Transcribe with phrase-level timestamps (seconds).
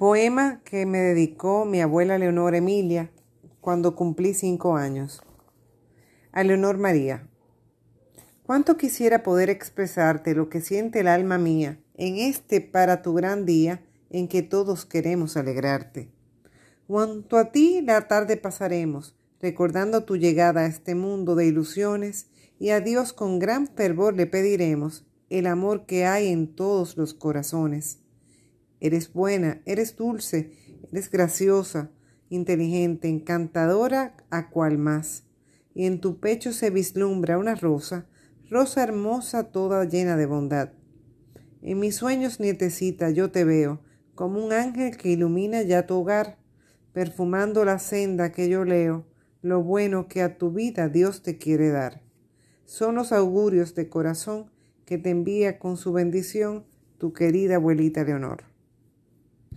[0.00, 3.10] Poema que me dedicó mi abuela Leonor Emilia
[3.60, 5.20] cuando cumplí cinco años.
[6.32, 7.28] A Leonor María.
[8.42, 13.44] Cuánto quisiera poder expresarte lo que siente el alma mía en este para tu gran
[13.44, 16.10] día en que todos queremos alegrarte.
[16.88, 22.70] Junto a ti la tarde pasaremos, recordando tu llegada a este mundo de ilusiones, y
[22.70, 27.98] a Dios con gran fervor le pediremos el amor que hay en todos los corazones.
[28.80, 30.52] Eres buena, eres dulce,
[30.90, 31.90] eres graciosa,
[32.30, 35.24] inteligente, encantadora, a cual más.
[35.74, 38.06] Y en tu pecho se vislumbra una rosa,
[38.48, 40.72] rosa hermosa toda llena de bondad.
[41.62, 43.80] En mis sueños, nietecita, yo te veo,
[44.14, 46.38] como un ángel que ilumina ya tu hogar,
[46.92, 49.06] perfumando la senda que yo leo,
[49.42, 52.02] lo bueno que a tu vida Dios te quiere dar.
[52.64, 54.50] Son los augurios de corazón
[54.84, 56.64] que te envía con su bendición
[56.98, 58.49] tu querida abuelita Leonor.